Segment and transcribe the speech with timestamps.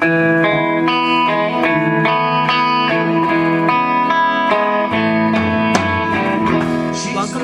[0.00, 0.16] Welcome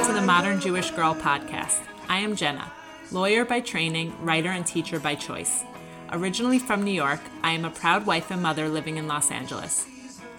[0.07, 1.83] to the Modern Jewish Girl podcast.
[2.09, 2.73] I am Jenna,
[3.13, 5.65] lawyer by training, writer, and teacher by choice.
[6.13, 9.87] Originally from New York, I am a proud wife and mother living in Los Angeles.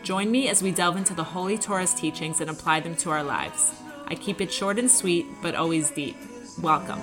[0.01, 3.21] Join me as we delve into the Holy Torah's teachings and apply them to our
[3.21, 3.75] lives.
[4.07, 6.17] I keep it short and sweet, but always deep.
[6.63, 6.99] Welcome.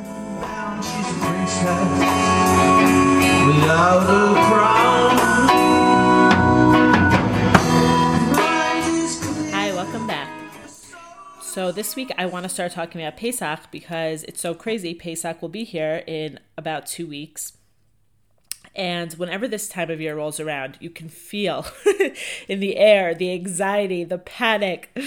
[3.46, 4.93] Without a crown.
[11.54, 14.92] So, this week I want to start talking about Pesach because it's so crazy.
[14.92, 17.52] Pesach will be here in about two weeks.
[18.74, 21.64] And whenever this time of year rolls around, you can feel
[22.48, 24.98] in the air the anxiety, the panic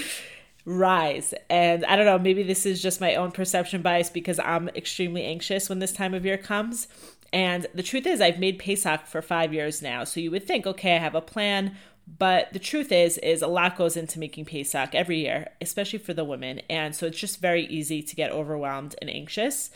[0.64, 1.34] rise.
[1.50, 5.24] And I don't know, maybe this is just my own perception bias because I'm extremely
[5.24, 6.88] anxious when this time of year comes.
[7.30, 10.04] And the truth is, I've made Pesach for five years now.
[10.04, 11.76] So you would think, okay, I have a plan.
[12.16, 16.14] But the truth is, is a lot goes into making Pesach every year, especially for
[16.14, 16.62] the women.
[16.70, 19.70] And so it's just very easy to get overwhelmed and anxious.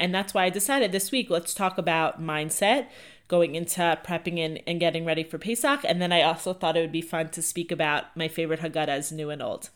[0.00, 2.86] And that's why I decided this week, let's talk about mindset
[3.28, 5.80] going into prepping and, and getting ready for Pesach.
[5.84, 9.12] And then I also thought it would be fun to speak about my favorite Haggadahs,
[9.12, 9.70] new and old.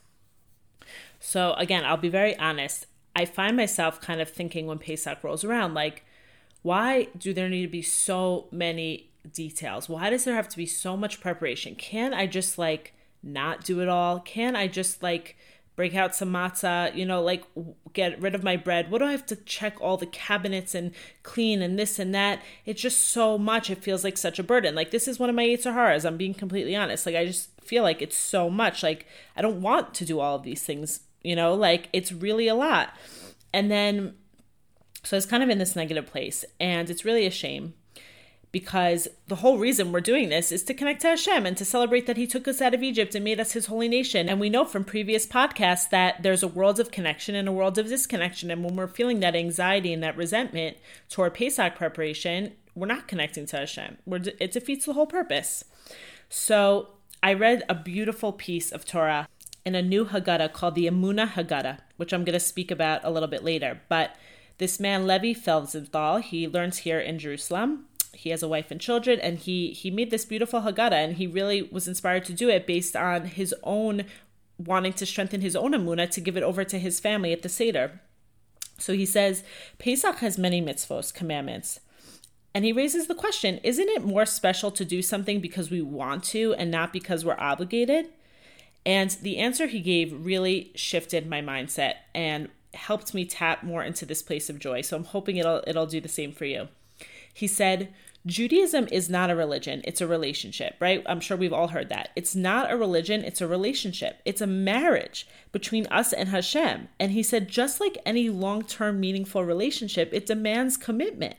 [1.20, 2.86] So again, I'll be very honest.
[3.14, 6.04] I find myself kind of thinking when Pesach rolls around, like,
[6.62, 9.88] why do there need to be so many details?
[9.88, 11.74] Why does there have to be so much preparation?
[11.74, 14.20] Can I just like not do it all?
[14.20, 15.36] Can I just like
[15.78, 17.44] break out some matzah, you know, like
[17.92, 18.90] get rid of my bread?
[18.90, 22.42] What do I have to check all the cabinets and clean and this and that?
[22.66, 23.70] It's just so much.
[23.70, 24.74] It feels like such a burden.
[24.74, 26.04] Like this is one of my Yetzer Haras.
[26.04, 27.06] I'm being completely honest.
[27.06, 28.82] Like I just feel like it's so much.
[28.82, 32.48] Like I don't want to do all of these things, you know, like it's really
[32.48, 32.90] a lot.
[33.52, 34.14] And then
[35.04, 36.44] so it's kind of in this negative place.
[36.58, 37.74] And it's really a shame
[38.50, 42.06] because the whole reason we're doing this is to connect to Hashem and to celebrate
[42.06, 44.28] that He took us out of Egypt and made us His holy nation.
[44.28, 47.78] And we know from previous podcasts that there's a world of connection and a world
[47.78, 48.50] of disconnection.
[48.50, 50.78] And when we're feeling that anxiety and that resentment
[51.10, 53.98] toward Pesach preparation, we're not connecting to Hashem.
[54.06, 55.64] We're, it defeats the whole purpose.
[56.28, 56.88] So
[57.22, 59.28] I read a beautiful piece of Torah
[59.66, 63.10] in a new Haggadah called the Emunah Haggadah, which I'm going to speak about a
[63.10, 63.80] little bit later.
[63.88, 64.16] But
[64.58, 67.87] this man, Levi Felsenthal, he learns here in Jerusalem.
[68.18, 71.26] He has a wife and children, and he he made this beautiful Haggadah, and he
[71.28, 74.06] really was inspired to do it based on his own
[74.58, 77.48] wanting to strengthen his own Emunah to give it over to his family at the
[77.48, 78.00] Seder.
[78.76, 79.44] So he says,
[79.78, 81.78] Pesach has many mitzvos, commandments.
[82.54, 86.24] And he raises the question isn't it more special to do something because we want
[86.24, 88.08] to and not because we're obligated?
[88.84, 94.04] And the answer he gave really shifted my mindset and helped me tap more into
[94.04, 94.80] this place of joy.
[94.80, 96.66] So I'm hoping it'll it'll do the same for you.
[97.32, 97.94] He said,
[98.26, 101.02] Judaism is not a religion, it's a relationship, right?
[101.06, 102.10] I'm sure we've all heard that.
[102.16, 104.20] It's not a religion, it's a relationship.
[104.24, 106.88] It's a marriage between us and Hashem.
[106.98, 111.36] And he said, just like any long term meaningful relationship, it demands commitment.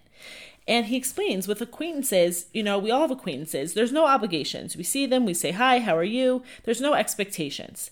[0.67, 3.73] And he explains with acquaintances, you know, we all have acquaintances.
[3.73, 4.77] There's no obligations.
[4.77, 6.43] We see them, we say, Hi, how are you?
[6.63, 7.91] There's no expectations.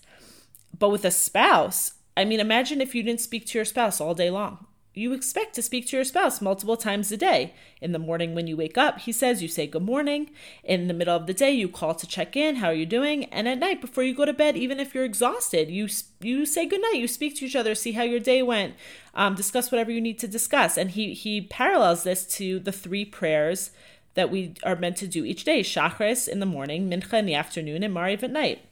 [0.78, 4.14] But with a spouse, I mean, imagine if you didn't speak to your spouse all
[4.14, 4.67] day long.
[4.98, 7.54] You expect to speak to your spouse multiple times a day.
[7.80, 10.30] In the morning when you wake up, he says you say good morning.
[10.64, 13.26] In the middle of the day, you call to check in, how are you doing?
[13.26, 15.86] And at night before you go to bed, even if you're exhausted, you
[16.20, 16.96] you say good night.
[16.96, 18.74] You speak to each other, see how your day went,
[19.14, 20.76] um, discuss whatever you need to discuss.
[20.76, 23.70] And he he parallels this to the three prayers
[24.14, 27.34] that we are meant to do each day: Shachris in the morning, Mincha in the
[27.34, 28.62] afternoon, and Mariv at night.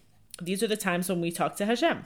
[0.42, 2.04] These are the times when we talk to Hashem.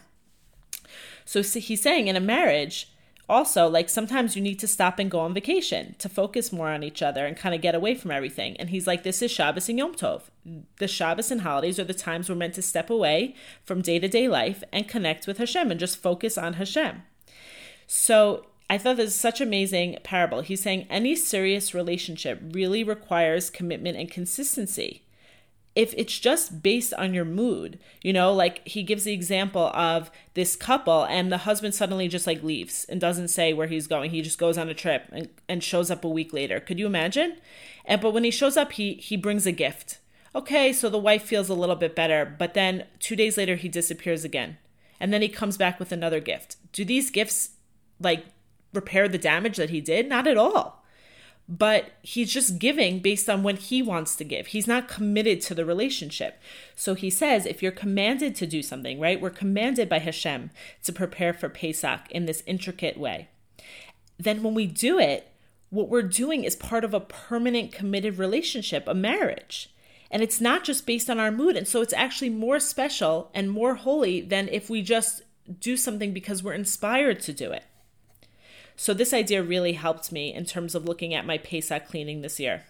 [1.24, 2.88] So he's saying in a marriage,
[3.30, 6.82] also, like sometimes you need to stop and go on vacation to focus more on
[6.82, 8.56] each other and kind of get away from everything.
[8.58, 10.22] And he's like, this is Shabbos and Yom Tov.
[10.78, 14.08] The Shabbos and holidays are the times we're meant to step away from day to
[14.08, 17.02] day life and connect with Hashem and just focus on Hashem.
[17.86, 20.42] So I thought this is such amazing parable.
[20.42, 25.02] He's saying any serious relationship really requires commitment and consistency
[25.76, 30.10] if it's just based on your mood, you know, like he gives the example of
[30.34, 34.10] this couple and the husband suddenly just like leaves and doesn't say where he's going.
[34.10, 36.58] He just goes on a trip and, and shows up a week later.
[36.58, 37.36] Could you imagine?
[37.84, 39.98] And but when he shows up, he he brings a gift.
[40.34, 43.68] Okay, so the wife feels a little bit better, but then 2 days later he
[43.68, 44.58] disappears again.
[45.00, 46.56] And then he comes back with another gift.
[46.72, 47.50] Do these gifts
[48.00, 48.26] like
[48.72, 50.08] repair the damage that he did?
[50.08, 50.79] Not at all
[51.50, 54.48] but he's just giving based on when he wants to give.
[54.48, 56.40] He's not committed to the relationship.
[56.76, 59.20] So he says, if you're commanded to do something, right?
[59.20, 60.50] We're commanded by Hashem
[60.84, 63.28] to prepare for Pesach in this intricate way.
[64.16, 65.26] Then when we do it,
[65.70, 69.70] what we're doing is part of a permanent committed relationship, a marriage.
[70.08, 71.56] And it's not just based on our mood.
[71.56, 75.22] And so it's actually more special and more holy than if we just
[75.58, 77.64] do something because we're inspired to do it.
[78.80, 82.40] So this idea really helped me in terms of looking at my Pesach cleaning this
[82.40, 82.62] year.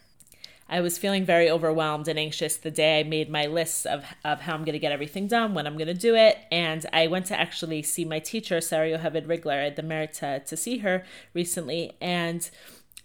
[0.68, 4.40] I was feeling very overwhelmed and anxious the day I made my list of, of
[4.40, 6.36] how I'm going to get everything done, when I'm going to do it.
[6.50, 9.62] And I went to actually see my teacher, Sarah Yoheved Rigler.
[9.62, 11.92] Had the merit to, to see her recently.
[12.00, 12.50] And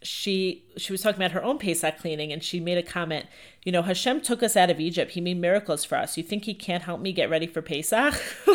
[0.06, 3.26] she she was talking about her own Pesach cleaning and she made a comment,
[3.64, 5.12] you know, Hashem took us out of Egypt.
[5.12, 6.18] He made miracles for us.
[6.18, 8.14] You think he can't help me get ready for Pesach?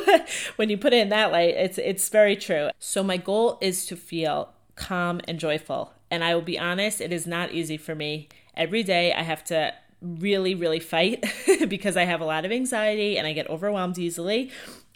[0.57, 2.71] when you put it in that light, it's it's very true.
[2.79, 5.93] So my goal is to feel calm and joyful.
[6.11, 8.29] And I will be honest, it is not easy for me.
[8.57, 11.25] Every day I have to really, really fight
[11.69, 14.51] because I have a lot of anxiety and I get overwhelmed easily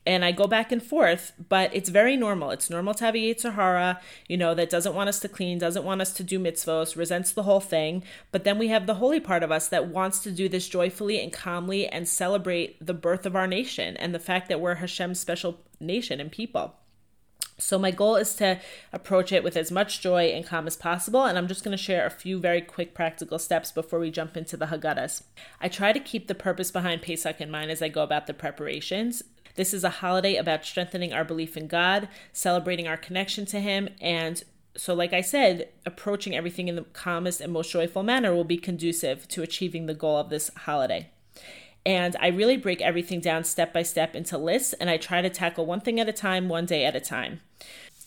[0.07, 2.51] and I go back and forth, but it's very normal.
[2.51, 5.59] It's normal to have a Yetzer Hara, you know, that doesn't want us to clean,
[5.59, 8.03] doesn't want us to do mitzvos, resents the whole thing.
[8.31, 11.23] But then we have the holy part of us that wants to do this joyfully
[11.23, 15.21] and calmly and celebrate the birth of our nation and the fact that we're Hashem's
[15.21, 16.75] special nation and people.
[17.57, 18.61] So, my goal is to
[18.93, 21.83] approach it with as much joy and calm as possible, and I'm just going to
[21.83, 25.23] share a few very quick practical steps before we jump into the Haggadahs.
[25.61, 28.35] I try to keep the purpose behind Pesach in mind as I go about the
[28.35, 29.23] preparations.
[29.55, 33.89] This is a holiday about strengthening our belief in God, celebrating our connection to Him,
[34.01, 34.43] and
[34.77, 38.57] so, like I said, approaching everything in the calmest and most joyful manner will be
[38.57, 41.11] conducive to achieving the goal of this holiday.
[41.87, 45.31] And I really break everything down step by step into lists, and I try to
[45.31, 47.41] tackle one thing at a time, one day at a time.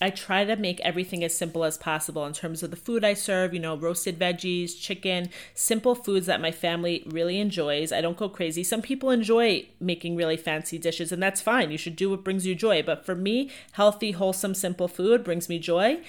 [0.00, 3.14] I try to make everything as simple as possible in terms of the food I
[3.14, 7.90] serve, you know, roasted veggies, chicken, simple foods that my family really enjoys.
[7.90, 8.62] I don't go crazy.
[8.62, 11.72] Some people enjoy making really fancy dishes, and that's fine.
[11.72, 12.82] You should do what brings you joy.
[12.82, 16.00] But for me, healthy, wholesome, simple food brings me joy.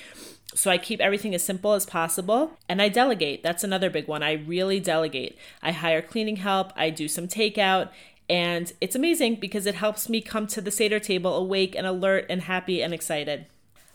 [0.56, 3.44] So I keep everything as simple as possible and I delegate.
[3.44, 4.24] That's another big one.
[4.24, 5.38] I really delegate.
[5.62, 7.90] I hire cleaning help, I do some takeout,
[8.28, 12.26] and it's amazing because it helps me come to the Seder table awake and alert
[12.30, 13.46] and happy and excited.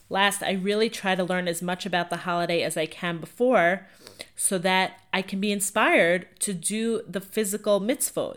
[0.08, 3.86] Last, I really try to learn as much about the holiday as I can before
[4.36, 8.36] so that I can be inspired to do the physical mitzvot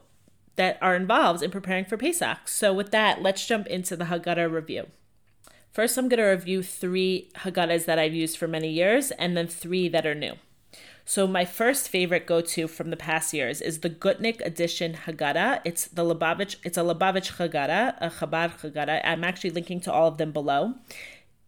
[0.56, 2.48] that are involved in preparing for Pesach.
[2.48, 4.88] So, with that, let's jump into the Haggadah review.
[5.72, 9.48] First, I'm going to review three Haggadahs that I've used for many years and then
[9.48, 10.34] three that are new.
[11.06, 15.62] So, my first favorite go to from the past years is the Gutnick edition Haggadah.
[15.64, 19.02] It's the Lubavitch, it's a Lubavitch Haggadah, a Chabad Haggadah.
[19.06, 20.74] I'm actually linking to all of them below.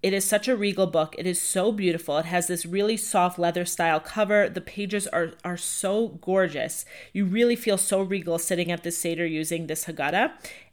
[0.01, 1.13] It is such a regal book.
[1.17, 2.17] It is so beautiful.
[2.17, 4.47] It has this really soft leather style cover.
[4.47, 6.85] The pages are are so gorgeous.
[7.11, 10.31] You really feel so regal sitting at this Seder using this Haggadah.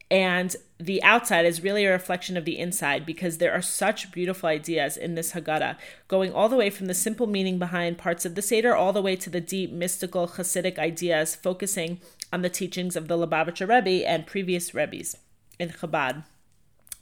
[0.09, 4.49] And the outside is really a reflection of the inside because there are such beautiful
[4.49, 5.77] ideas in this Haggadah,
[6.07, 9.03] going all the way from the simple meaning behind parts of the Seder all the
[9.03, 12.01] way to the deep mystical Hasidic ideas, focusing
[12.33, 15.17] on the teachings of the Lubavitcher Rebbe and previous Rebbes
[15.59, 16.23] in Chabad.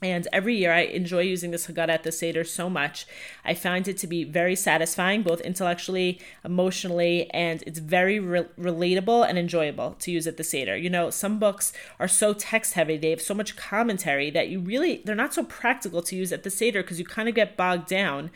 [0.05, 3.07] And every year I enjoy using this Haggadah at the Seder so much.
[3.43, 9.27] I find it to be very satisfying, both intellectually, emotionally, and it's very re- relatable
[9.27, 10.77] and enjoyable to use at the Seder.
[10.77, 14.59] You know, some books are so text heavy, they have so much commentary that you
[14.59, 17.57] really, they're not so practical to use at the Seder because you kind of get
[17.57, 18.29] bogged down.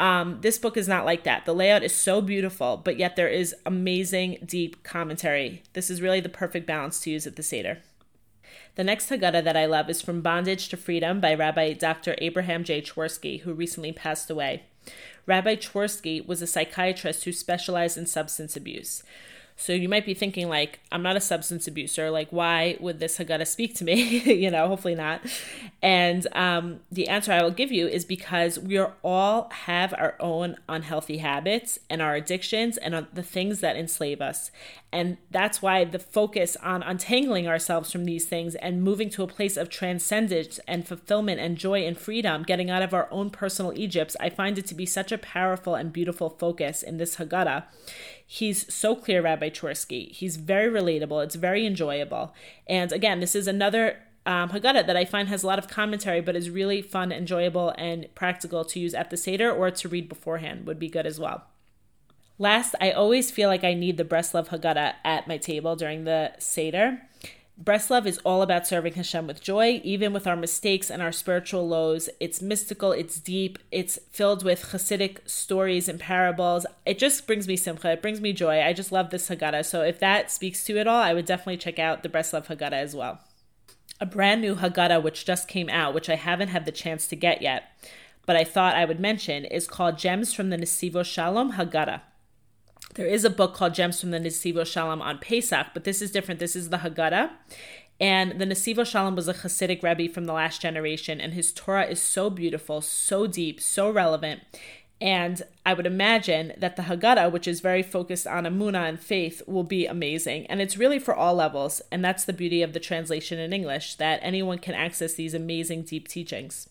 [0.00, 1.44] Um, this book is not like that.
[1.44, 5.62] The layout is so beautiful, but yet there is amazing, deep commentary.
[5.74, 7.78] This is really the perfect balance to use at the Seder.
[8.74, 12.14] The next Haggadah that I love is From Bondage to Freedom by Rabbi Dr.
[12.18, 12.80] Abraham J.
[12.82, 14.62] Twersky, who recently passed away.
[15.26, 19.02] Rabbi Twersky was a psychiatrist who specialized in substance abuse.
[19.62, 22.10] So you might be thinking, like, I'm not a substance abuser.
[22.10, 24.02] Like, why would this Haggadah speak to me?
[24.42, 25.20] you know, hopefully not.
[25.80, 30.16] And um, the answer I will give you is because we are all have our
[30.18, 34.50] own unhealthy habits and our addictions and the things that enslave us.
[34.90, 39.28] And that's why the focus on untangling ourselves from these things and moving to a
[39.28, 43.72] place of transcendence and fulfillment and joy and freedom, getting out of our own personal
[43.78, 47.64] Egypts, I find it to be such a powerful and beautiful focus in this Haggadah.
[48.32, 50.10] He's so clear, Rabbi Twersky.
[50.10, 51.22] He's very relatable.
[51.22, 52.32] It's very enjoyable.
[52.66, 56.22] And again, this is another um, Haggadah that I find has a lot of commentary,
[56.22, 60.08] but is really fun, enjoyable, and practical to use at the Seder or to read
[60.08, 61.44] beforehand would be good as well.
[62.38, 66.32] Last, I always feel like I need the Breslov Haggadah at my table during the
[66.38, 67.02] Seder.
[67.62, 71.68] Breslov is all about serving Hashem with joy, even with our mistakes and our spiritual
[71.68, 72.08] lows.
[72.18, 76.66] It's mystical, it's deep, it's filled with Hasidic stories and parables.
[76.84, 78.62] It just brings me simcha, it brings me joy.
[78.62, 79.64] I just love this Haggadah.
[79.64, 82.72] So if that speaks to it all, I would definitely check out the Breslov Haggadah
[82.72, 83.20] as well.
[84.00, 87.16] A brand new Haggadah which just came out, which I haven't had the chance to
[87.16, 87.64] get yet,
[88.26, 92.00] but I thought I would mention, is called Gems from the Nesivos Shalom Haggadah.
[92.94, 96.10] There is a book called Gems from the Nesivos Shalom on Pesach, but this is
[96.10, 96.40] different.
[96.40, 97.30] This is the Haggadah.
[97.98, 101.86] And the Nesivos Shalom was a Hasidic Rebbe from the last generation, and his Torah
[101.86, 104.42] is so beautiful, so deep, so relevant.
[105.00, 109.40] And I would imagine that the Haggadah, which is very focused on Emunah and faith,
[109.46, 110.46] will be amazing.
[110.46, 111.80] And it's really for all levels.
[111.90, 115.84] And that's the beauty of the translation in English, that anyone can access these amazing
[115.84, 116.68] deep teachings.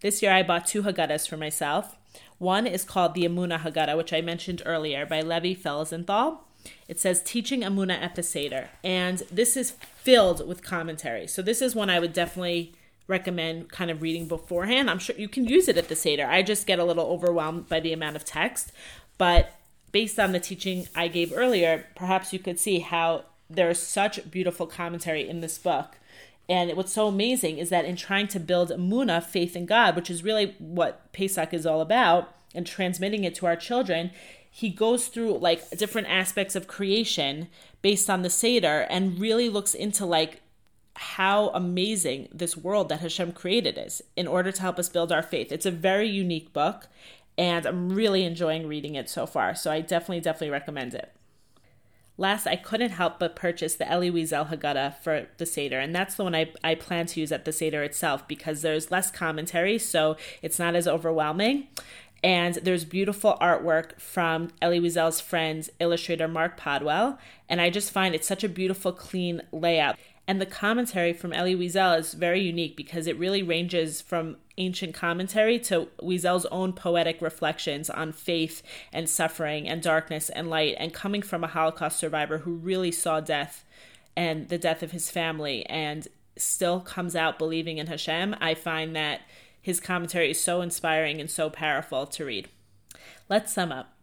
[0.00, 1.96] This year I bought two Haggadahs for myself.
[2.40, 6.38] One is called the Emunah Haggadah, which I mentioned earlier by Levi Felsenthal.
[6.88, 8.70] It says Teaching the Seder.
[8.82, 11.26] And this is filled with commentary.
[11.26, 12.72] So this is one I would definitely
[13.06, 14.88] recommend kind of reading beforehand.
[14.88, 16.26] I'm sure you can use it at the Seder.
[16.26, 18.72] I just get a little overwhelmed by the amount of text,
[19.18, 19.52] but
[19.92, 24.66] based on the teaching I gave earlier, perhaps you could see how there's such beautiful
[24.66, 25.98] commentary in this book.
[26.50, 30.10] And what's so amazing is that in trying to build Muna, faith in God, which
[30.10, 34.10] is really what Pesach is all about, and transmitting it to our children,
[34.50, 37.46] he goes through like different aspects of creation
[37.82, 40.40] based on the Seder and really looks into like
[40.96, 45.22] how amazing this world that Hashem created is in order to help us build our
[45.22, 45.52] faith.
[45.52, 46.88] It's a very unique book,
[47.38, 49.54] and I'm really enjoying reading it so far.
[49.54, 51.12] So I definitely, definitely recommend it.
[52.20, 56.16] Last, I couldn't help but purchase the Elie Wiesel Haggadah for the Seder, and that's
[56.16, 59.78] the one I, I plan to use at the Seder itself because there's less commentary,
[59.78, 61.68] so it's not as overwhelming.
[62.22, 67.16] And there's beautiful artwork from Elie Wiesel's friend, illustrator Mark Podwal,
[67.48, 69.96] and I just find it such a beautiful, clean layout.
[70.26, 74.94] And the commentary from Elie Wiesel is very unique because it really ranges from ancient
[74.94, 78.62] commentary to Wiesel's own poetic reflections on faith
[78.92, 83.20] and suffering and darkness and light, and coming from a Holocaust survivor who really saw
[83.20, 83.64] death
[84.16, 88.36] and the death of his family and still comes out believing in Hashem.
[88.40, 89.22] I find that
[89.60, 92.48] his commentary is so inspiring and so powerful to read.
[93.28, 93.94] Let's sum up.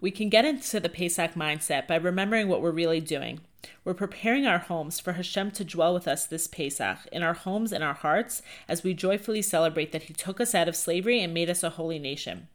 [0.00, 3.40] We can get into the Pesach mindset by remembering what we're really doing
[3.84, 7.72] we're preparing our homes for Hashem to dwell with us this Pesach, in our homes
[7.72, 11.32] and our hearts, as we joyfully celebrate that He took us out of slavery and
[11.34, 12.48] made us a holy nation.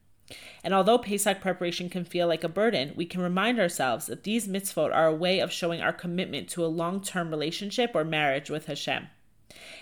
[0.63, 4.47] And although Pesach preparation can feel like a burden, we can remind ourselves that these
[4.47, 8.49] mitzvot are a way of showing our commitment to a long term relationship or marriage
[8.49, 9.07] with Hashem.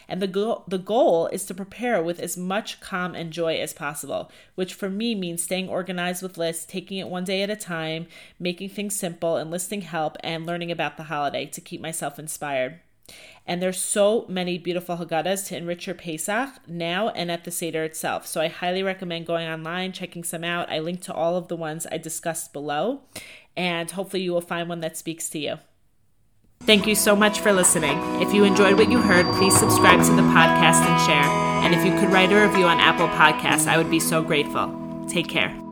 [0.10, 4.32] And the, the goal is to prepare with as much calm and joy as possible,
[4.56, 8.08] which for me means staying organized with lists, taking it one day at a time,
[8.40, 12.80] making things simple, enlisting help, and learning about the holiday to keep myself inspired.
[13.46, 17.86] And there's so many beautiful Haggadahs to enrich your Pesach now and at the Seder
[17.86, 18.28] itself.
[18.28, 20.70] So I highly recommend going online, checking some out.
[20.70, 23.04] I link to all of the ones I discussed below,
[23.56, 25.60] and hopefully you will find one that speaks to you.
[26.68, 27.98] Thank you so much for listening.
[28.22, 31.24] If you enjoyed what you heard, please subscribe to the podcast and share.
[31.64, 34.76] And if you could write a review on Apple Podcasts, I would be so grateful.
[35.08, 35.67] Take care.